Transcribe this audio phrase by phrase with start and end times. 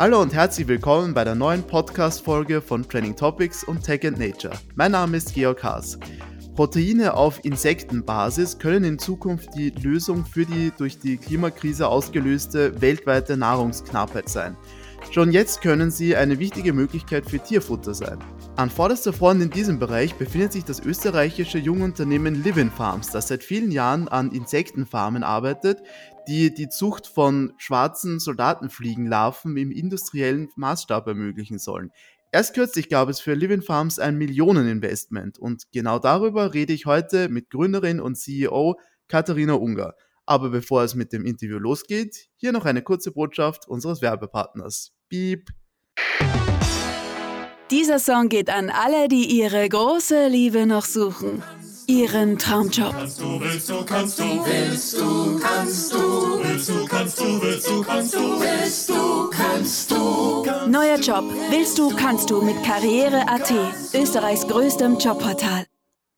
[0.00, 4.54] Hallo und herzlich willkommen bei der neuen Podcast-Folge von Training Topics und Tech and Nature.
[4.74, 5.98] Mein Name ist Georg Haas.
[6.56, 13.36] Proteine auf Insektenbasis können in Zukunft die Lösung für die durch die Klimakrise ausgelöste weltweite
[13.36, 14.56] Nahrungsknappheit sein.
[15.10, 18.18] Schon jetzt können sie eine wichtige Möglichkeit für Tierfutter sein.
[18.56, 23.42] An vorderster Front in diesem Bereich befindet sich das österreichische Jungunternehmen Living Farms, das seit
[23.42, 25.82] vielen Jahren an Insektenfarmen arbeitet,
[26.30, 31.90] die die Zucht von schwarzen Soldatenfliegenlarven im industriellen Maßstab ermöglichen sollen.
[32.30, 37.28] Erst kürzlich gab es für Living Farms ein Millioneninvestment und genau darüber rede ich heute
[37.28, 39.94] mit Gründerin und CEO Katharina Unger.
[40.24, 44.92] Aber bevor es mit dem Interview losgeht, hier noch eine kurze Botschaft unseres Werbepartners.
[45.08, 45.48] Beep.
[47.72, 51.42] Dieser Song geht an alle, die ihre große Liebe noch suchen.
[51.90, 52.92] Ihren Traumjob.
[52.92, 55.98] Kannst du, willst du, kannst du, willst du, kannst du,
[56.40, 60.70] willst du, kannst du, willst du, kannst du, willst du, kannst du.
[60.70, 61.24] Neuer Job.
[61.50, 63.52] Willst du, kannst du mit Karriere.at,
[63.92, 65.66] Österreichs größtem Jobportal.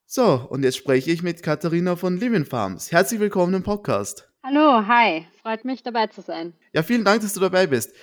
[0.05, 2.93] So, und jetzt spreche ich mit Katharina von Living Farms.
[2.93, 4.29] Herzlich willkommen im Podcast.
[4.45, 5.27] Hallo, hi.
[5.41, 6.53] Freut mich dabei zu sein.
[6.75, 7.95] Ja, vielen Dank, dass du dabei bist.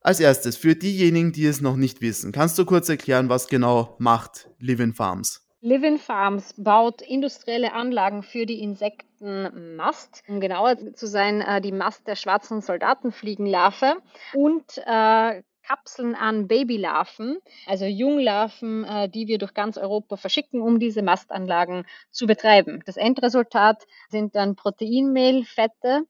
[0.00, 3.94] Als erstes, für diejenigen, die es noch nicht wissen, kannst du kurz erklären, was genau
[4.00, 5.41] macht Living Farms?
[5.64, 12.08] Living Farms baut industrielle Anlagen für die Insektenmast, um genauer zu sein, äh, die Mast
[12.08, 13.94] der schwarzen Soldatenfliegenlarve
[14.34, 20.80] und äh, Kapseln an Babylarven, also Junglarven, äh, die wir durch ganz Europa verschicken, um
[20.80, 22.82] diese Mastanlagen zu betreiben.
[22.84, 26.02] Das Endresultat sind dann Proteinmehlfette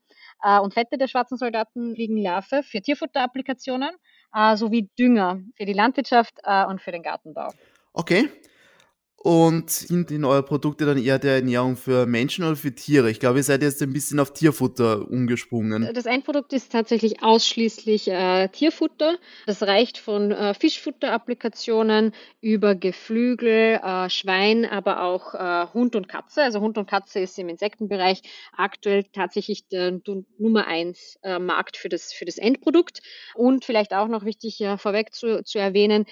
[0.63, 3.91] und Fette der schwarzen Soldatenfliegenlarve für Tierfutterapplikationen
[4.55, 6.35] sowie Dünger für die Landwirtschaft
[6.69, 7.51] und für den Gartenbau.
[7.93, 8.29] Okay,
[9.23, 13.09] und sind in eure Produkte dann eher der Ernährung für Menschen oder für Tiere?
[13.09, 15.89] Ich glaube, ihr seid jetzt ein bisschen auf Tierfutter umgesprungen.
[15.95, 19.17] Das Endprodukt ist tatsächlich ausschließlich äh, Tierfutter.
[19.47, 26.43] Das reicht von äh, Fischfutterapplikationen über Geflügel, äh, Schwein, aber auch äh, Hund und Katze.
[26.43, 28.23] Also Hund und Katze ist im Insektenbereich
[28.57, 30.01] aktuell tatsächlich der
[30.39, 33.03] Nummer eins äh, Markt für das, für das Endprodukt.
[33.37, 36.07] Und vielleicht auch noch wichtig äh, vorweg zu, zu erwähnen,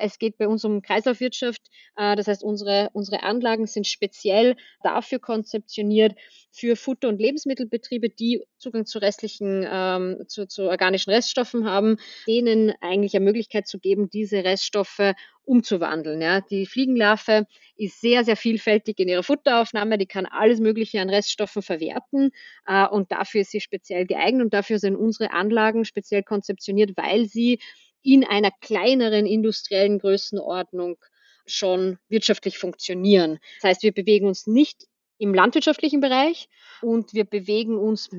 [0.00, 1.60] es geht bei uns um Kreislaufwirtschaft.
[1.96, 6.14] das heißt, unsere, unsere Anlagen sind speziell dafür konzeptioniert,
[6.52, 11.96] für Futter- und Lebensmittelbetriebe, die Zugang zu restlichen, ähm, zu, zu organischen Reststoffen haben,
[12.28, 16.22] denen eigentlich eine Möglichkeit zu geben, diese Reststoffe umzuwandeln.
[16.22, 16.40] Ja.
[16.42, 19.98] Die Fliegenlarve ist sehr, sehr vielfältig in ihrer Futteraufnahme.
[19.98, 22.30] Die kann alles Mögliche an Reststoffen verwerten
[22.66, 27.26] äh, und dafür ist sie speziell geeignet und dafür sind unsere Anlagen speziell konzeptioniert, weil
[27.26, 27.58] sie
[28.04, 30.98] in einer kleineren industriellen Größenordnung
[31.46, 33.38] schon wirtschaftlich funktionieren.
[33.60, 34.86] Das heißt, wir bewegen uns nicht
[35.18, 36.48] im landwirtschaftlichen Bereich
[36.82, 38.10] und wir bewegen uns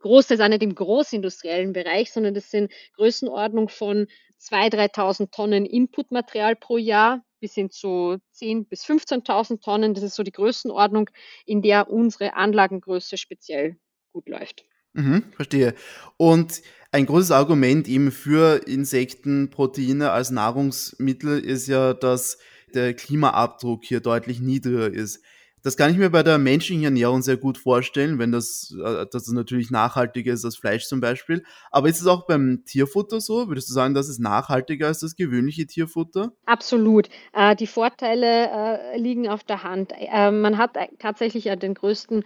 [0.00, 4.06] großteils auch nicht im großindustriellen Bereich, sondern das sind Größenordnung von
[4.40, 9.94] 2.000, 3.000 Tonnen Inputmaterial pro Jahr bis hin zu 10.000 bis 15.000 Tonnen.
[9.94, 11.10] Das ist so die Größenordnung,
[11.44, 13.76] in der unsere Anlagengröße speziell
[14.12, 14.64] gut läuft.
[14.92, 15.74] Mhm, verstehe.
[16.16, 22.38] Und ein großes Argument eben für Insektenproteine als Nahrungsmittel ist ja, dass
[22.74, 25.22] der Klimaabdruck hier deutlich niedriger ist.
[25.66, 29.26] Das kann ich mir bei der menschlichen Ernährung sehr gut vorstellen, wenn das, äh, das
[29.26, 31.42] natürlich nachhaltiger ist als Fleisch zum Beispiel.
[31.72, 33.48] Aber ist es auch beim Tierfutter so?
[33.48, 36.32] Würdest du sagen, dass es nachhaltiger als das gewöhnliche Tierfutter?
[36.44, 37.08] Absolut.
[37.32, 39.92] Äh, die Vorteile äh, liegen auf der Hand.
[40.12, 42.22] man hat tatsächlich den größten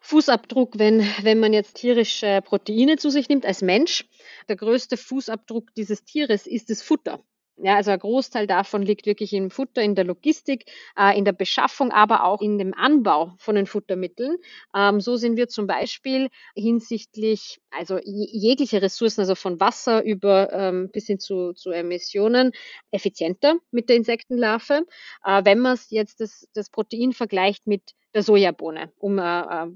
[0.00, 4.06] Fußabdruck, wenn, wenn man jetzt tierische Proteine zu sich nimmt als Mensch.
[4.48, 7.22] Der größte Fußabdruck dieses Tieres ist das Futter.
[7.62, 10.64] Ja, also ein Großteil davon liegt wirklich im Futter, in der Logistik,
[10.96, 14.36] äh, in der Beschaffung, aber auch in dem Anbau von den Futtermitteln.
[14.74, 20.90] Ähm, so sind wir zum Beispiel hinsichtlich, also jegliche Ressourcen, also von Wasser über ähm,
[20.90, 22.52] bis hin zu, zu Emissionen,
[22.92, 24.86] effizienter mit der Insektenlarve.
[25.24, 29.66] Äh, wenn man jetzt das, das Protein vergleicht mit der Sojabohne, um äh,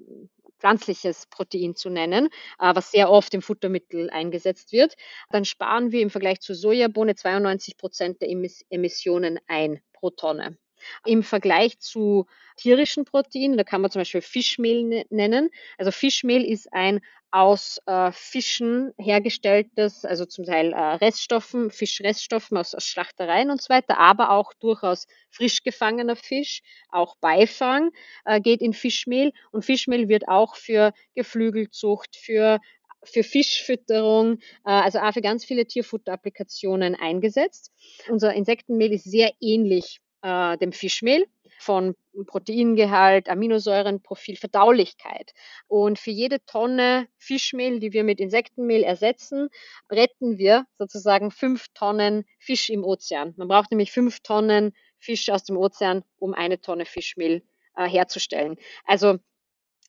[0.65, 2.29] pflanzliches Protein zu nennen,
[2.59, 4.95] äh, was sehr oft im Futtermittel eingesetzt wird,
[5.31, 10.57] dann sparen wir im Vergleich zur Sojabohne 92 Prozent der Emissionen ein pro Tonne.
[11.05, 12.27] Im Vergleich zu
[12.57, 15.51] tierischen Proteinen, da kann man zum Beispiel Fischmehl ne-, nennen.
[15.79, 17.01] Also Fischmehl ist ein
[17.35, 23.71] aus äh, Fischen hergestelltes, also zum Teil äh, Reststoffen, Fischreststoffen aus, aus Schlachtereien und so
[23.71, 27.91] weiter, aber auch durchaus frisch gefangener Fisch, auch Beifang
[28.25, 32.61] äh, geht in Fischmehl und Fischmehl wird auch für Geflügelzucht, für
[33.03, 37.73] für Fischfütterung, äh, also auch für ganz viele Tierfutterapplikationen eingesetzt.
[38.09, 41.27] Unser Insektenmehl ist sehr ähnlich äh, dem Fischmehl
[41.65, 41.95] von
[42.27, 45.33] Proteingehalt, Aminosäurenprofil, Verdaulichkeit.
[45.67, 49.49] Und für jede Tonne Fischmehl, die wir mit Insektenmehl ersetzen,
[49.91, 53.35] retten wir sozusagen fünf Tonnen Fisch im Ozean.
[53.37, 57.43] Man braucht nämlich fünf Tonnen Fisch aus dem Ozean, um eine Tonne Fischmehl
[57.77, 58.57] äh, herzustellen.
[58.85, 59.19] Also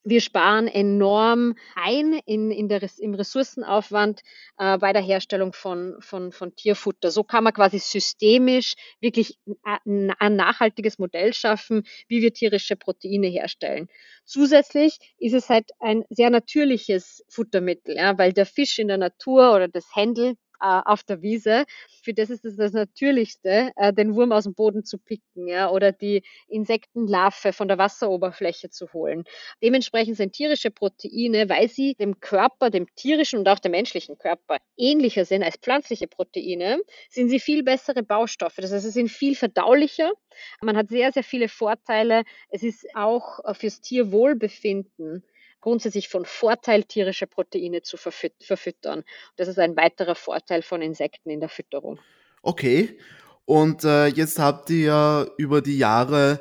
[0.05, 4.21] wir sparen enorm ein in, in der, im Ressourcenaufwand
[4.57, 7.11] äh, bei der Herstellung von, von, von Tierfutter.
[7.11, 13.87] So kann man quasi systemisch wirklich ein, nachhaltiges Modell schaffen, wie wir tierische Proteine herstellen.
[14.23, 19.55] Zusätzlich ist es halt ein sehr natürliches Futtermittel, ja, weil der Fisch in der Natur
[19.55, 21.65] oder das Händel auf der Wiese.
[22.03, 25.69] Für das ist es das Natürlichste, äh, den Wurm aus dem Boden zu picken ja,
[25.69, 29.23] oder die Insektenlarve von der Wasseroberfläche zu holen.
[29.61, 34.57] Dementsprechend sind tierische Proteine, weil sie dem Körper, dem tierischen und auch dem menschlichen Körper
[34.77, 36.79] ähnlicher sind als pflanzliche Proteine,
[37.09, 38.55] sind sie viel bessere Baustoffe.
[38.57, 40.11] Das heißt, sie sind viel verdaulicher.
[40.61, 42.23] Man hat sehr, sehr viele Vorteile.
[42.49, 45.23] Es ist auch äh, fürs Tierwohlbefinden
[45.65, 49.03] grundsätzlich von Vorteil, tierische Proteine zu verfüttern.
[49.35, 51.97] Das ist ein weiterer Vorteil von Insekten in der Fütterung.
[52.43, 52.99] Okay.
[53.45, 56.39] Und äh, jetzt habt ihr ja über die Jahre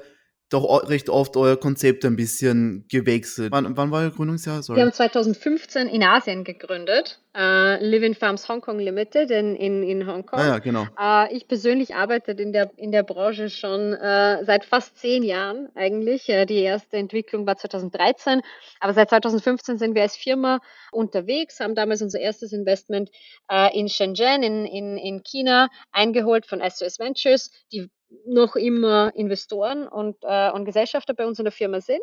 [0.51, 3.51] doch recht oft euer Konzept ein bisschen gewechselt.
[3.51, 4.63] Wann, wann war euer Gründungsjahr?
[4.63, 4.77] Sorry.
[4.77, 10.07] Wir haben 2015 in Asien gegründet, äh, Living Farms Hong Kong Limited in, in, in
[10.07, 10.39] Hongkong.
[10.39, 10.87] Ah ja, genau.
[10.99, 15.69] Äh, ich persönlich arbeite in der, in der Branche schon äh, seit fast zehn Jahren
[15.75, 16.25] eigentlich.
[16.27, 18.41] Die erste Entwicklung war 2013,
[18.81, 20.61] aber seit 2015 sind wir als Firma
[20.93, 23.11] unterwegs, haben damals unser erstes Investment
[23.73, 27.51] in Shenzhen in, in, in China eingeholt von SOS Ventures.
[27.73, 27.91] Die
[28.27, 32.01] noch immer Investoren und, und Gesellschafter bei uns in der Firma sind.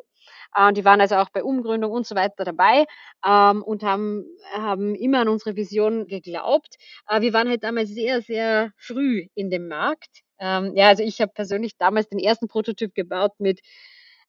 [0.56, 2.86] Äh, die waren also auch bei Umgründung und so weiter dabei
[3.26, 6.76] ähm, und haben, haben immer an unsere Vision geglaubt.
[7.08, 10.22] Äh, wir waren halt damals sehr, sehr früh in dem Markt.
[10.40, 13.62] Ähm, ja, also ich habe persönlich damals den ersten Prototyp gebaut mit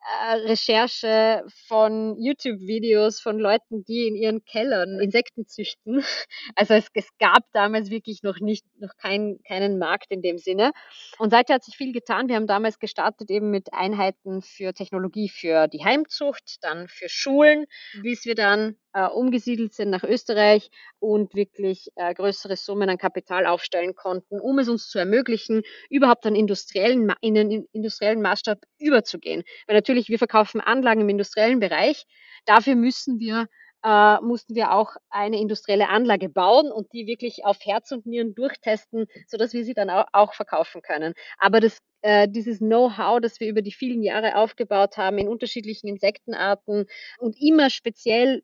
[0.02, 6.04] äh, Recherche von YouTube-Videos von Leuten, die in ihren Kellern Insekten züchten.
[6.56, 10.72] Also es, es gab damals wirklich noch nicht, noch kein, keinen Markt in dem Sinne.
[11.18, 12.28] Und seither hat sich viel getan.
[12.28, 17.66] Wir haben damals gestartet eben mit Einheiten für Technologie für die Heimzucht, dann für Schulen,
[18.02, 23.46] bis wir dann äh, umgesiedelt sind nach Österreich und wirklich äh, größere Summen an Kapital
[23.46, 29.42] aufstellen konnten, um es uns zu ermöglichen, überhaupt einen industriellen, in einen industriellen Maßstab überzugehen.
[29.66, 32.04] Weil natürlich, wir verkaufen Anlagen im industriellen Bereich.
[32.44, 33.46] Dafür müssen wir
[33.84, 38.34] äh, mussten wir auch eine industrielle Anlage bauen und die wirklich auf Herz und Nieren
[38.34, 41.14] durchtesten, sodass wir sie dann auch, auch verkaufen können.
[41.38, 45.88] Aber das, äh, dieses Know-how, das wir über die vielen Jahre aufgebaut haben in unterschiedlichen
[45.88, 46.86] Insektenarten
[47.18, 48.42] und immer speziell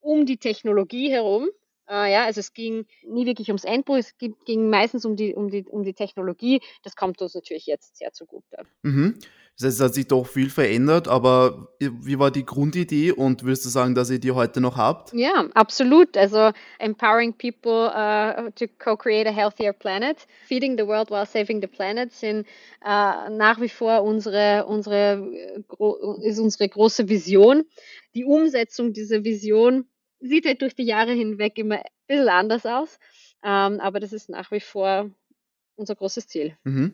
[0.00, 1.48] um die Technologie herum.
[1.90, 5.50] Äh, ja, also es ging nie wirklich ums Endprodukt, es ging meistens um die, um,
[5.50, 6.60] die, um die Technologie.
[6.84, 8.58] Das kommt uns natürlich jetzt sehr zugute.
[8.82, 9.18] Mhm.
[9.56, 13.66] Das heißt, es hat sich doch viel verändert, aber wie war die Grundidee und würdest
[13.66, 15.12] du sagen, dass ihr die heute noch habt?
[15.12, 16.16] Ja, absolut.
[16.16, 21.66] Also empowering people uh, to co-create a healthier planet, feeding the world while saving the
[21.66, 22.46] planet sind
[22.84, 25.28] uh, nach wie vor unsere, unsere,
[26.22, 27.64] ist unsere große Vision.
[28.14, 29.84] Die Umsetzung dieser Vision
[30.20, 32.98] sieht halt durch die Jahre hinweg immer ein bisschen anders aus,
[33.42, 35.10] ähm, aber das ist nach wie vor
[35.76, 36.56] unser großes Ziel.
[36.64, 36.92] Mhm.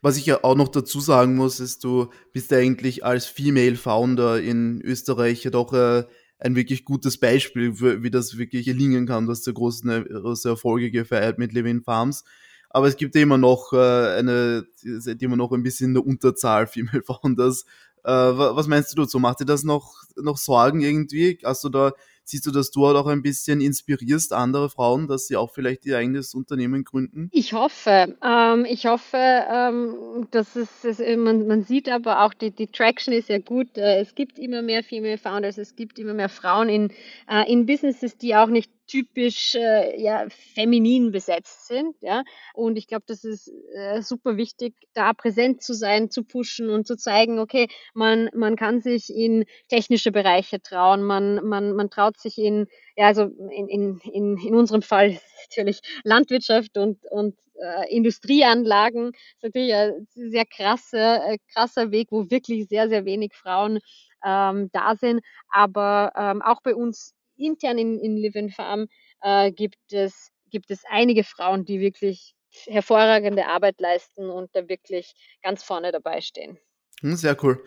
[0.00, 4.40] Was ich ja auch noch dazu sagen muss, ist, du bist eigentlich als Female Founder
[4.40, 6.04] in Österreich ja doch äh,
[6.38, 9.26] ein wirklich gutes Beispiel, für, wie das wirklich gelingen kann.
[9.26, 12.24] Du hast ja große, große Erfolge gefeiert mit Levin Farms.
[12.70, 16.66] Aber es gibt immer noch äh, eine, seid immer noch ein bisschen in der Unterzahl
[16.68, 17.64] Female Founders.
[18.04, 19.18] Äh, was meinst du dazu?
[19.18, 21.38] Macht dir das noch, noch Sorgen irgendwie?
[21.44, 21.92] Hast du da
[22.30, 25.84] Siehst du, dass du halt auch ein bisschen inspirierst andere Frauen, dass sie auch vielleicht
[25.84, 27.28] ihr eigenes Unternehmen gründen?
[27.32, 28.16] Ich hoffe.
[28.24, 33.12] Ähm, ich hoffe, ähm, dass es, es man, man, sieht aber auch, die, die Traction
[33.12, 33.76] ist ja gut.
[33.76, 36.92] Äh, es gibt immer mehr Female Founders, es gibt immer mehr Frauen in,
[37.28, 41.96] äh, in Businesses, die auch nicht typisch äh, ja, feminin besetzt sind.
[42.00, 42.24] Ja?
[42.54, 46.86] Und ich glaube, das ist äh, super wichtig, da präsent zu sein, zu pushen und
[46.86, 52.18] zu zeigen, okay, man, man kann sich in technische Bereiche trauen, man, man, man traut
[52.18, 52.66] sich in,
[52.96, 59.12] ja, also in, in, in, in unserem Fall natürlich Landwirtschaft und, und äh, Industrieanlagen.
[59.12, 63.78] Das ist natürlich ein sehr krasse, äh, krasser Weg, wo wirklich sehr, sehr wenig Frauen
[64.24, 65.20] ähm, da sind.
[65.48, 68.86] Aber ähm, auch bei uns intern in, in Live Farm
[69.22, 72.34] äh, gibt, es, gibt es einige Frauen, die wirklich
[72.66, 76.58] hervorragende Arbeit leisten und da wirklich ganz vorne dabei stehen.
[77.00, 77.62] Hm, sehr cool.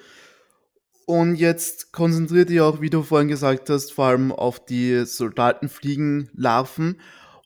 [1.05, 7.01] Und jetzt konzentriert ihr auch, wie du vorhin gesagt hast, vor allem auf die Soldatenfliegenlarven.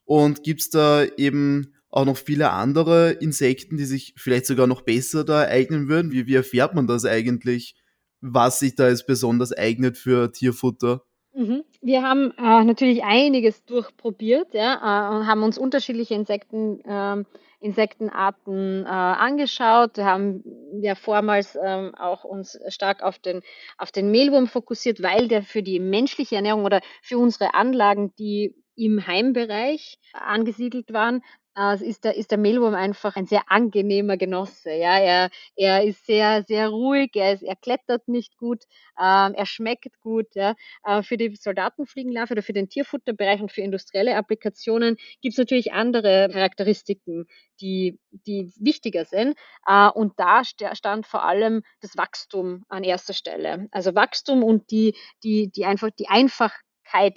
[0.06, 4.82] Und gibt es da eben auch noch viele andere Insekten, die sich vielleicht sogar noch
[4.82, 6.12] besser da eignen würden.
[6.12, 7.76] Wie, wie erfährt man das eigentlich,
[8.22, 11.04] was sich da jetzt besonders eignet für Tierfutter?
[11.34, 11.64] Mhm.
[11.88, 17.24] Wir haben äh, natürlich einiges durchprobiert ja, äh, und haben uns unterschiedliche Insekten, äh,
[17.62, 19.96] Insektenarten angeschaut.
[19.96, 20.44] Wir haben
[20.82, 23.42] ja vormals ähm, auch uns stark auf den,
[23.78, 28.54] auf den Mehlwurm fokussiert, weil der für die menschliche Ernährung oder für unsere Anlagen, die
[28.76, 31.24] im Heimbereich angesiedelt waren,
[31.58, 34.72] äh, ist der, ist der Mehlwurm einfach ein sehr angenehmer Genosse.
[34.72, 38.64] Ja, er, er ist sehr, sehr ruhig, er, ist, er klettert nicht gut,
[39.00, 40.28] ähm, er schmeckt gut.
[40.36, 40.56] Ja.
[40.84, 45.74] Äh, für die Soldatenfliegenlarve oder für den Tierfutterbereich und für industrielle Applikationen gibt es natürlich
[45.74, 47.26] andere Charakteristiken,
[47.60, 49.38] die, die wichtiger sind.
[49.66, 53.68] Äh, und da stand vor allem das Wachstum an erster Stelle.
[53.72, 56.54] Also Wachstum und die, die, die einfach, die einfach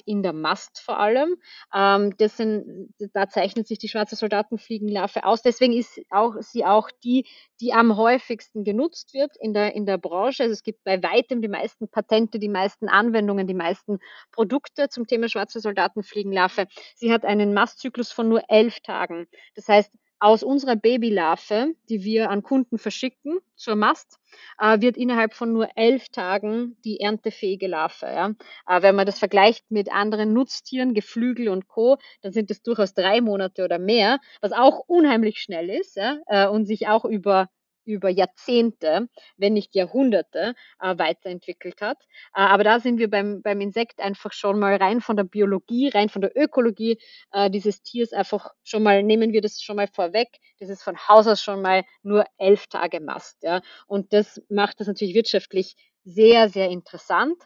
[0.05, 1.37] in der Mast vor allem.
[1.75, 5.43] Ähm, das sind, da zeichnet sich die schwarze Soldatenfliegenlarve aus.
[5.43, 7.27] Deswegen ist auch, sie auch die,
[7.61, 10.43] die am häufigsten genutzt wird in der, in der Branche.
[10.43, 13.99] Also es gibt bei weitem die meisten Patente, die meisten Anwendungen, die meisten
[14.33, 16.67] Produkte zum Thema schwarze Soldatenfliegenlarve.
[16.97, 19.27] Sie hat einen Mastzyklus von nur elf Tagen.
[19.55, 24.19] Das heißt, aus unserer Babylarve, die wir an Kunden verschicken zur Mast,
[24.59, 28.07] äh, wird innerhalb von nur elf Tagen die erntefähige Larve.
[28.07, 28.35] Ja.
[28.69, 32.95] Äh, wenn man das vergleicht mit anderen Nutztieren, Geflügel und Co., dann sind es durchaus
[32.95, 37.49] drei Monate oder mehr, was auch unheimlich schnell ist ja, äh, und sich auch über
[37.85, 41.99] über Jahrzehnte, wenn nicht Jahrhunderte äh, weiterentwickelt hat.
[42.35, 45.89] Äh, aber da sind wir beim, beim Insekt einfach schon mal rein von der Biologie,
[45.89, 46.99] rein von der Ökologie
[47.33, 50.97] äh, dieses Tiers einfach schon mal, nehmen wir das schon mal vorweg, das ist von
[51.09, 53.43] Haus aus schon mal nur elf Tage Mast.
[53.43, 53.63] Ja?
[53.87, 57.37] Und das macht das natürlich wirtschaftlich sehr, sehr interessant.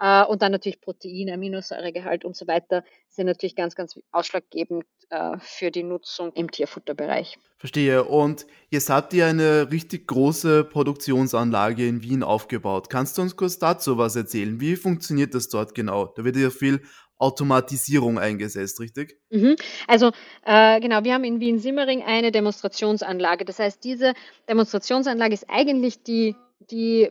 [0.00, 5.36] Äh, und dann natürlich Protein, Aminosäuregehalt und so weiter sind natürlich ganz, ganz ausschlaggebend äh,
[5.40, 7.38] für die Nutzung im Tierfutterbereich.
[7.56, 8.04] Verstehe.
[8.04, 12.88] Und jetzt habt ihr eine richtig große Produktionsanlage in Wien aufgebaut.
[12.90, 14.60] Kannst du uns kurz dazu was erzählen?
[14.60, 16.06] Wie funktioniert das dort genau?
[16.06, 16.82] Da wird ja viel
[17.18, 19.18] Automatisierung eingesetzt, richtig?
[19.30, 19.56] Mhm.
[19.88, 20.12] Also
[20.46, 23.44] äh, genau, wir haben in Wien-Simmering eine Demonstrationsanlage.
[23.44, 24.14] Das heißt, diese
[24.48, 26.36] Demonstrationsanlage ist eigentlich die
[26.70, 27.08] die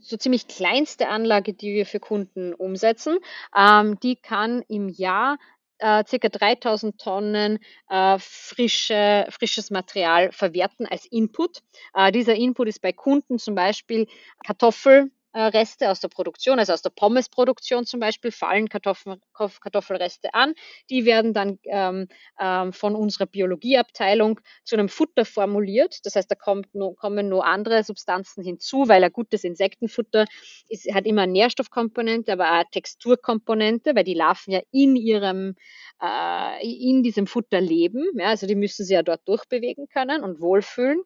[0.00, 3.18] so ziemlich kleinste Anlage, die wir für Kunden umsetzen.
[3.56, 5.38] Ähm, die kann im Jahr
[5.78, 7.58] äh, circa 3000 Tonnen
[7.88, 11.60] äh, frische, frisches Material verwerten als Input.
[11.94, 14.06] Äh, dieser Input ist bei Kunden zum Beispiel
[14.44, 20.54] Kartoffel, Reste aus der Produktion, also aus der Pommesproduktion zum Beispiel, fallen Kartoffel, Kartoffelreste an.
[20.90, 22.08] Die werden dann ähm,
[22.40, 25.98] ähm, von unserer Biologieabteilung zu einem Futter formuliert.
[26.04, 26.36] Das heißt, da
[26.72, 30.24] nur, kommen nur andere Substanzen hinzu, weil ein gutes Insektenfutter
[30.68, 35.54] ist, hat immer eine Nährstoffkomponente, aber auch eine Texturkomponente, weil die Larven ja in ihrem
[36.02, 38.04] äh, in diesem Futter leben.
[38.14, 41.02] Ja, also die müssen sie ja dort durchbewegen können und wohlfühlen.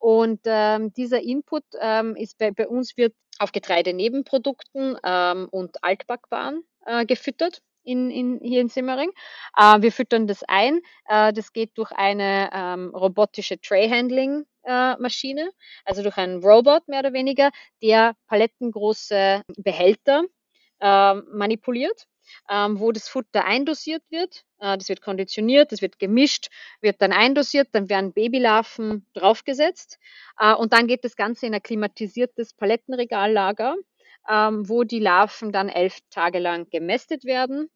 [0.00, 6.64] Und ähm, dieser Input ähm, ist bei, bei uns wird auf Getreidenebenprodukten ähm, und Altbackwaren
[6.86, 7.62] äh, gefüttert.
[7.82, 9.10] In, in, hier in Simmering.
[9.56, 10.80] Äh, wir füttern das ein.
[11.06, 15.52] Äh, das geht durch eine ähm, robotische Tray-Handling-Maschine, äh,
[15.86, 17.50] also durch einen Robot mehr oder weniger,
[17.82, 20.24] der palettengroße Behälter
[20.82, 22.06] ähm, manipuliert
[22.48, 24.44] ähm, wo das Futter eindosiert wird.
[24.60, 26.48] Äh, das wird konditioniert, das wird gemischt,
[26.80, 29.98] wird dann eindosiert, dann werden Babylarven draufgesetzt.
[30.38, 33.74] Äh, und dann geht das Ganze in ein klimatisiertes Palettenregallager,
[34.28, 37.70] ähm, wo die Larven dann elf Tage lang gemästet werden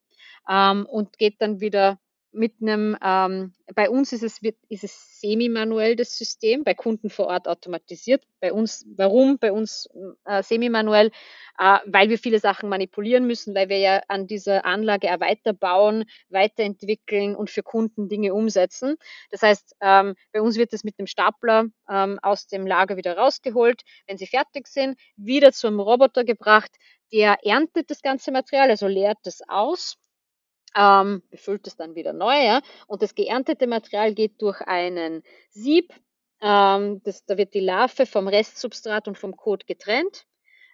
[0.48, 1.98] ähm, und geht dann wieder
[2.34, 7.26] mit einem, ähm, bei uns ist es, ist es semi-manuell das System, bei Kunden vor
[7.26, 8.24] Ort automatisiert.
[8.40, 9.88] Bei uns, warum bei uns
[10.24, 11.10] äh, semi-manuell?
[11.58, 16.04] Äh, weil wir viele Sachen manipulieren müssen, weil wir ja an dieser Anlage auch weiterbauen,
[16.28, 18.96] weiterentwickeln und für Kunden Dinge umsetzen.
[19.30, 23.16] Das heißt, ähm, bei uns wird es mit dem Stapler ähm, aus dem Lager wieder
[23.16, 26.72] rausgeholt, wenn sie fertig sind, wieder zum Roboter gebracht,
[27.12, 29.96] der erntet das ganze Material, also leert es aus
[30.76, 32.34] ähm, befüllt es dann wieder neu.
[32.34, 32.60] Ja?
[32.86, 35.92] Und das geerntete Material geht durch einen Sieb.
[36.40, 40.26] Ähm, das, da wird die Larve vom Restsubstrat und vom Kot getrennt.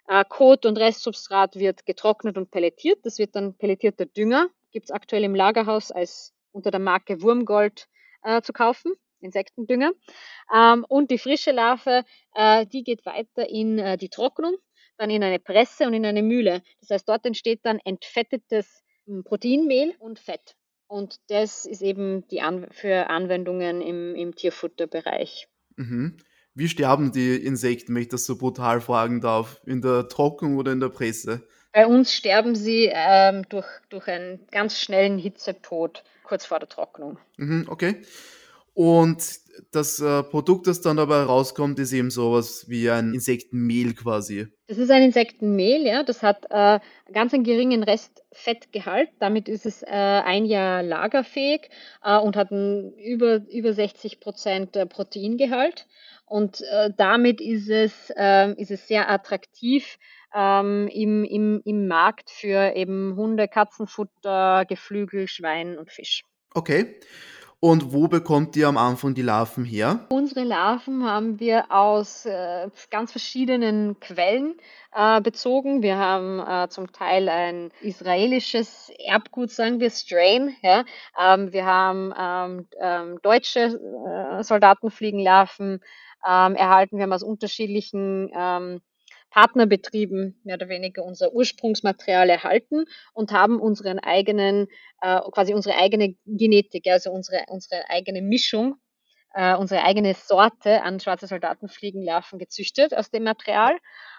[0.07, 3.05] Äh, Kot und Restsubstrat wird getrocknet und pelletiert.
[3.05, 4.49] Das wird dann pelletierter Dünger.
[4.71, 7.87] Gibt es aktuell im Lagerhaus als unter der Marke Wurmgold
[8.23, 8.93] äh, zu kaufen.
[9.21, 9.91] Insektendünger.
[10.53, 12.03] Ähm, und die frische Larve,
[12.33, 14.55] äh, die geht weiter in äh, die Trocknung,
[14.97, 16.63] dann in eine Presse und in eine Mühle.
[16.79, 18.83] Das heißt, dort entsteht dann entfettetes
[19.23, 20.55] Proteinmehl und Fett.
[20.87, 25.47] Und das ist eben die An für Anwendungen im, im Tierfutterbereich.
[25.77, 26.17] Mhm.
[26.53, 29.61] Wie sterben die Insekten, wenn ich das so brutal fragen darf?
[29.65, 31.47] In der Trocknung oder in der Presse?
[31.71, 37.17] Bei uns sterben sie ähm, durch, durch einen ganz schnellen Hitzetod kurz vor der Trocknung.
[37.37, 38.01] Mhm, okay.
[38.73, 39.40] Und
[39.71, 44.47] das äh, Produkt, das dann dabei rauskommt, ist eben sowas wie ein Insektenmehl quasi.
[44.67, 46.03] Das ist ein Insektenmehl, ja.
[46.03, 46.79] Das hat äh,
[47.13, 49.09] ganz einen geringen Restfettgehalt.
[49.19, 51.69] Damit ist es äh, ein Jahr lagerfähig
[52.03, 55.87] äh, und hat ein über, über 60 Prozent äh, Proteingehalt.
[56.25, 59.97] Und äh, damit ist es, ähm, ist es sehr attraktiv
[60.33, 66.23] ähm, im, im, im Markt für eben Hunde, Katzenfutter, Geflügel, Schwein und Fisch.
[66.53, 66.95] Okay.
[67.63, 70.07] Und wo bekommt ihr am Anfang die Larven her?
[70.09, 74.55] Unsere Larven haben wir aus äh, ganz verschiedenen Quellen
[74.95, 75.83] äh, bezogen.
[75.83, 80.55] Wir haben äh, zum Teil ein israelisches Erbgut, sagen wir Strain.
[80.63, 80.85] Ja?
[81.21, 83.79] Ähm, wir haben ähm, ähm, deutsche
[84.39, 85.81] äh, Soldatenfliegenlarven
[86.27, 86.97] ähm, erhalten.
[86.97, 88.81] Wir haben aus unterschiedlichen ähm,
[89.31, 94.67] Partnerbetrieben mehr oder weniger unser Ursprungsmaterial erhalten und haben unseren eigenen,
[95.01, 98.75] äh, quasi unsere eigene Genetik, also unsere, unsere eigene Mischung,
[99.33, 103.77] äh, unsere eigene Sorte an schwarze Soldatenfliegenlarven gezüchtet aus dem Material,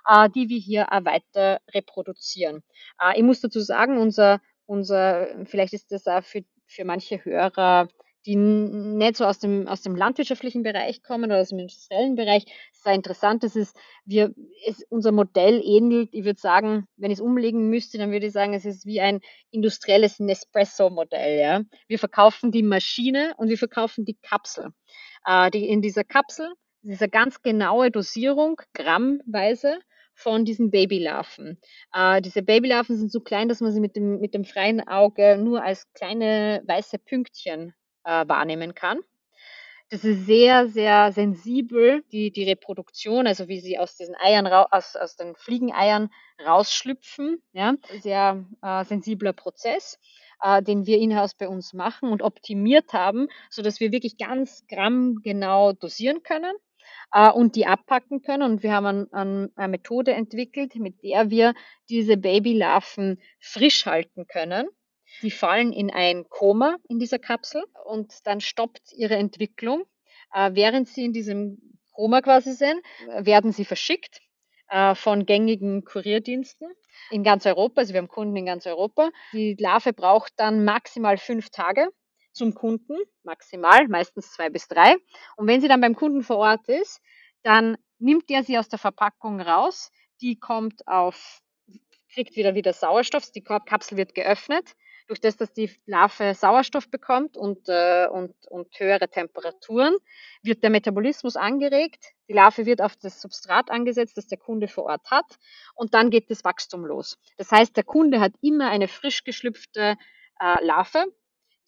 [0.08, 2.62] äh, die wir hier auch weiter reproduzieren.
[3.00, 7.88] Äh, ich muss dazu sagen, unser, unser, vielleicht ist das auch für, für manche Hörer
[8.26, 12.44] die nicht so aus dem, aus dem landwirtschaftlichen Bereich kommen oder aus dem industriellen Bereich.
[12.72, 14.32] Sehr interessant das ist, wir,
[14.66, 18.32] es, unser Modell ähnelt, ich würde sagen, wenn ich es umlegen müsste, dann würde ich
[18.32, 21.40] sagen, es ist wie ein industrielles Nespresso-Modell.
[21.40, 21.62] Ja?
[21.88, 24.70] Wir verkaufen die Maschine und wir verkaufen die Kapsel.
[25.26, 26.52] Äh, die, in dieser Kapsel,
[26.82, 29.78] dieser ganz genaue Dosierung, grammweise,
[30.14, 31.58] von diesen Babylarven.
[31.92, 35.38] Äh, diese Babylarven sind so klein, dass man sie mit dem, mit dem freien Auge
[35.38, 39.00] nur als kleine weiße Pünktchen äh, wahrnehmen kann.
[39.92, 44.96] Das ist sehr, sehr sensibel, die, die Reproduktion, also wie sie aus diesen Eiern, aus,
[44.96, 46.08] aus den Fliegeneiern
[46.42, 47.42] rausschlüpfen.
[47.52, 47.74] Ja?
[48.00, 49.98] Sehr äh, sensibler Prozess,
[50.40, 55.74] äh, den wir in-house bei uns machen und optimiert haben, sodass wir wirklich ganz grammgenau
[55.74, 56.56] dosieren können
[57.12, 58.50] äh, und die abpacken können.
[58.50, 61.52] Und wir haben ein, ein, eine Methode entwickelt, mit der wir
[61.90, 64.70] diese Babylarven frisch halten können
[65.20, 69.84] die fallen in ein Koma in dieser Kapsel und dann stoppt ihre Entwicklung.
[70.32, 71.58] Äh, während sie in diesem
[71.92, 72.82] Koma quasi sind,
[73.18, 74.20] werden sie verschickt
[74.68, 76.68] äh, von gängigen Kurierdiensten
[77.10, 77.82] in ganz Europa.
[77.82, 79.10] Also wir haben Kunden in ganz Europa.
[79.32, 81.88] Die Larve braucht dann maximal fünf Tage
[82.32, 84.96] zum Kunden, maximal, meistens zwei bis drei.
[85.36, 87.00] Und wenn sie dann beim Kunden vor Ort ist,
[87.42, 89.90] dann nimmt er sie aus der Verpackung raus.
[90.22, 91.42] Die kommt auf,
[92.14, 93.30] kriegt wieder wieder Sauerstoff.
[93.32, 94.74] Die Kapsel wird geöffnet
[95.12, 99.94] durch das, dass die Larve Sauerstoff bekommt und, äh, und, und höhere Temperaturen,
[100.42, 102.02] wird der Metabolismus angeregt.
[102.30, 105.36] Die Larve wird auf das Substrat angesetzt, das der Kunde vor Ort hat.
[105.74, 107.18] Und dann geht das Wachstum los.
[107.36, 109.98] Das heißt, der Kunde hat immer eine frisch geschlüpfte
[110.40, 111.04] äh, Larve,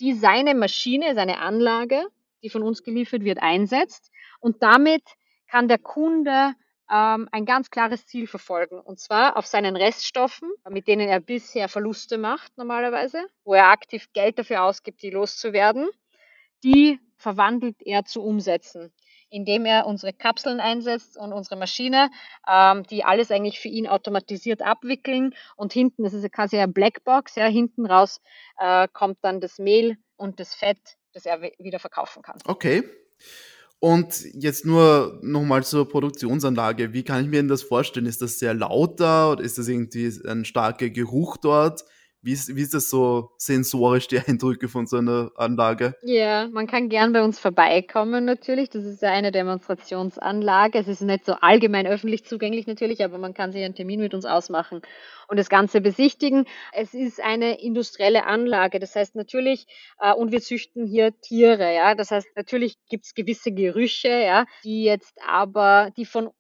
[0.01, 2.03] die seine Maschine, seine Anlage,
[2.43, 4.11] die von uns geliefert wird, einsetzt.
[4.41, 5.03] Und damit
[5.49, 6.55] kann der Kunde
[6.91, 8.81] ähm, ein ganz klares Ziel verfolgen.
[8.81, 14.09] Und zwar auf seinen Reststoffen, mit denen er bisher Verluste macht normalerweise, wo er aktiv
[14.13, 15.89] Geld dafür ausgibt, die loszuwerden,
[16.63, 18.93] die verwandelt er zu Umsätzen,
[19.31, 22.11] indem er unsere Kapseln einsetzt und unsere Maschine,
[22.49, 25.35] ähm, die alles eigentlich für ihn automatisiert abwickeln.
[25.57, 28.21] Und hinten, das ist quasi eine Blackbox, ja, hinten raus
[28.59, 32.39] äh, kommt dann das Mehl und das Fett, das er wieder verkaufen kann.
[32.47, 32.85] Okay.
[33.85, 36.95] Und jetzt nur nochmal zur Produktionsanlage.
[36.95, 38.07] Wie kann ich mir denn das vorstellen?
[38.07, 41.85] Ist das sehr laut da oder ist das irgendwie ein starker Geruch dort?
[42.25, 45.95] Wie ist, wie ist das so sensorisch, die Eindrücke von so einer Anlage?
[46.03, 48.71] Ja, man kann gern bei uns vorbeikommen natürlich.
[48.71, 50.79] Das ist ja eine Demonstrationsanlage.
[50.79, 54.15] Es ist nicht so allgemein öffentlich zugänglich natürlich, aber man kann sich einen Termin mit
[54.15, 54.81] uns ausmachen
[55.29, 56.47] und das Ganze besichtigen.
[56.73, 58.79] Es ist eine industrielle Anlage.
[58.79, 59.67] Das heißt natürlich,
[60.01, 61.95] äh, und wir züchten hier Tiere, ja.
[61.95, 66.31] Das heißt, natürlich gibt es gewisse Gerüche, ja, die jetzt aber, die von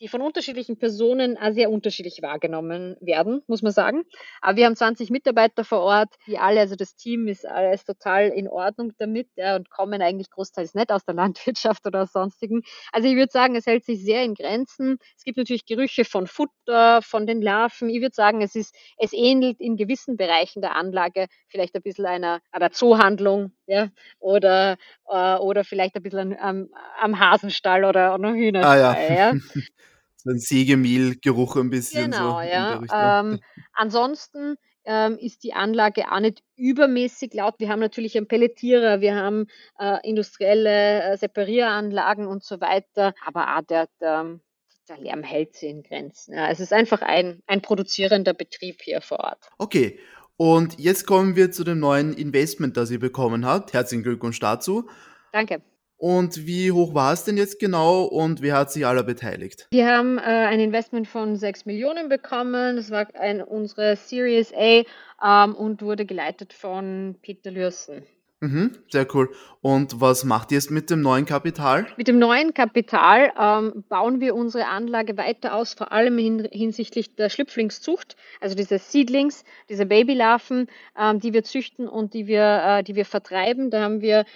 [0.00, 4.04] die von unterschiedlichen Personen auch sehr unterschiedlich wahrgenommen werden, muss man sagen.
[4.40, 8.28] Aber wir haben 20 Mitarbeiter vor Ort, die alle, also das Team ist alles total
[8.28, 12.62] in Ordnung damit ja, und kommen eigentlich großteils nicht aus der Landwirtschaft oder aus sonstigen.
[12.92, 14.98] Also ich würde sagen, es hält sich sehr in Grenzen.
[15.16, 17.88] Es gibt natürlich Gerüche von Futter, von den Larven.
[17.88, 22.06] Ich würde sagen, es ist, es ähnelt in gewissen Bereichen der Anlage vielleicht ein bisschen
[22.06, 24.76] einer, einer Zoohandlung, ja, oder,
[25.08, 26.68] äh, oder vielleicht ein bisschen am,
[27.00, 29.32] am Hasenstall oder, oder Hühnerstall, ah, ja.
[29.32, 29.32] ja.
[30.16, 32.40] so ein Sägemehlgeruch ein bisschen genau, so.
[32.40, 33.20] Ja.
[33.20, 33.40] Ähm,
[33.72, 37.54] ansonsten ähm, ist die Anlage auch nicht übermäßig laut.
[37.58, 39.46] Wir haben natürlich einen Pelletierer, wir haben
[39.78, 44.40] äh, industrielle äh, Separieranlagen und so weiter, aber auch der, der,
[44.88, 46.34] der Lärm hält sich in Grenzen.
[46.34, 46.50] Ja.
[46.50, 49.48] Es ist einfach ein, ein produzierender Betrieb hier vor Ort.
[49.58, 49.98] Okay,
[50.36, 53.72] und jetzt kommen wir zu dem neuen Investment, das ihr bekommen habt.
[53.72, 54.88] Herzlichen Glückwunsch dazu.
[55.32, 55.62] Danke.
[55.96, 59.68] Und wie hoch war es denn jetzt genau und wer hat sich alle beteiligt?
[59.70, 62.76] Wir haben äh, ein Investment von 6 Millionen bekommen.
[62.76, 68.02] Das war ein, unsere Series A ähm, und wurde geleitet von Peter Lürsen.
[68.44, 69.34] Mhm, sehr cool.
[69.62, 71.86] Und was macht ihr jetzt mit dem neuen Kapital?
[71.96, 77.16] Mit dem neuen Kapital ähm, bauen wir unsere Anlage weiter aus, vor allem hin, hinsichtlich
[77.16, 80.66] der Schlüpflingszucht, also diese Seedlings, diese Babylarven,
[80.98, 83.70] ähm, die wir züchten und die wir, äh, die wir vertreiben.
[83.70, 84.26] Da haben wir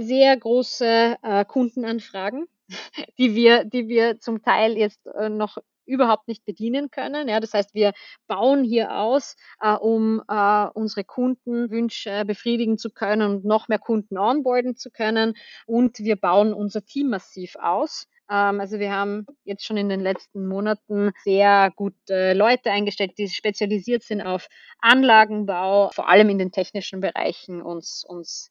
[0.00, 2.48] sehr große äh, Kundenanfragen,
[3.18, 7.28] die wir, die wir zum Teil jetzt äh, noch überhaupt nicht bedienen können.
[7.28, 7.92] Ja, das heißt, wir
[8.26, 14.18] bauen hier aus, äh, um äh, unsere Kundenwünsche befriedigen zu können und noch mehr Kunden
[14.18, 15.34] onboarden zu können.
[15.66, 18.06] Und wir bauen unser Team massiv aus.
[18.30, 23.28] Ähm, also wir haben jetzt schon in den letzten Monaten sehr gute Leute eingestellt, die
[23.28, 24.48] spezialisiert sind auf
[24.80, 28.50] Anlagenbau, vor allem in den technischen Bereichen uns, uns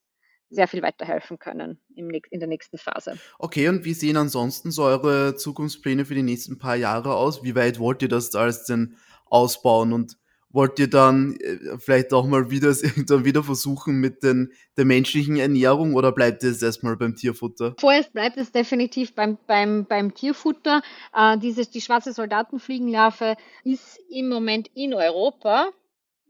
[0.53, 3.17] sehr viel weiterhelfen können im, in der nächsten Phase.
[3.39, 7.43] Okay, und wie sehen ansonsten so eure Zukunftspläne für die nächsten paar Jahre aus?
[7.43, 10.17] Wie weit wollt ihr das alles denn ausbauen und
[10.53, 15.37] wollt ihr dann äh, vielleicht auch mal wieder irgendwann wieder versuchen mit den, der menschlichen
[15.37, 17.75] Ernährung oder bleibt es erstmal beim Tierfutter?
[17.79, 20.81] Vorerst bleibt es definitiv beim, beim, beim Tierfutter.
[21.13, 25.71] Äh, dieses, die schwarze Soldatenfliegenlarve ist im Moment in Europa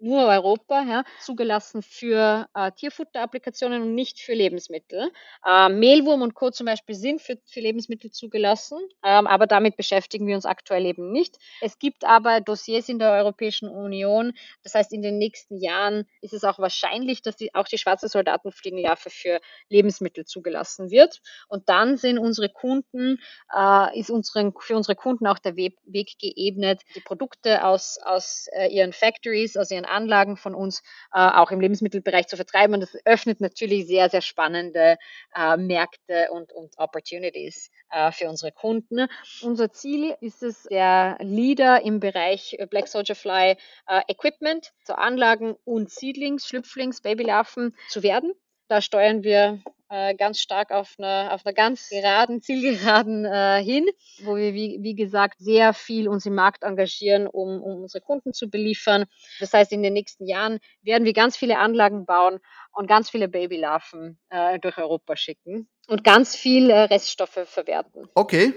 [0.04, 5.12] nur Europa ja, zugelassen für äh, Tierfutterapplikationen und nicht für Lebensmittel.
[5.46, 6.52] Äh, Mehlwurm und Co.
[6.52, 11.12] zum Beispiel sind für, für Lebensmittel zugelassen, ähm, aber damit beschäftigen wir uns aktuell eben
[11.12, 11.38] nicht.
[11.62, 16.34] Es gibt aber Dossiers in der Europäischen Union, das heißt in den nächsten Jahren ist
[16.34, 19.40] es auch wahrscheinlich, dass die, auch die schwarze Soldatenfliegenlarve für
[19.70, 21.22] Lebensmittel zugelassen wird.
[21.48, 23.20] Und dann sind unsere Kunden,
[23.56, 28.48] äh, ist unseren, für unsere Kunden auch der Weg, Weg geebnet, die Produkte aus, aus
[28.52, 30.82] äh, ihren Factories, aus ihren Anlagen von uns
[31.14, 32.74] äh, auch im Lebensmittelbereich zu vertreiben.
[32.74, 34.98] Und das öffnet natürlich sehr, sehr spannende
[35.36, 39.08] äh, Märkte und, und Opportunities äh, für unsere Kunden.
[39.42, 43.56] Unser Ziel ist es, der Leader im Bereich Black Soldier Fly
[43.88, 48.34] äh, Equipment, so Anlagen und Seedlings, Schlüpflings, Babylarven zu werden.
[48.74, 53.86] Da steuern wir äh, ganz stark auf einer, auf einer ganz geraden, zielgeraden äh, hin,
[54.24, 58.34] wo wir, wie, wie gesagt, sehr viel uns im Markt engagieren, um, um unsere Kunden
[58.34, 59.06] zu beliefern.
[59.40, 62.40] Das heißt, in den nächsten Jahren werden wir ganz viele Anlagen bauen
[62.72, 68.10] und ganz viele Babylarven äh, durch Europa schicken und ganz viel äh, Reststoffe verwerten.
[68.16, 68.56] Okay.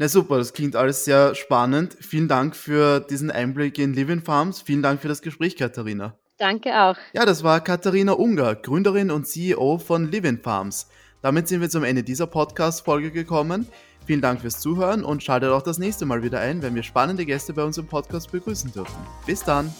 [0.00, 1.96] Na super, das klingt alles sehr spannend.
[2.00, 4.62] Vielen Dank für diesen Einblick in Living Farms.
[4.62, 6.16] Vielen Dank für das Gespräch, Katharina.
[6.38, 6.96] Danke auch.
[7.12, 10.88] Ja, das war Katharina Unger, Gründerin und CEO von Living Farms.
[11.20, 13.66] Damit sind wir zum Ende dieser Podcast-Folge gekommen.
[14.06, 17.26] Vielen Dank fürs Zuhören und schaltet auch das nächste Mal wieder ein, wenn wir spannende
[17.26, 18.96] Gäste bei uns im Podcast begrüßen dürfen.
[19.26, 19.74] Bis dann!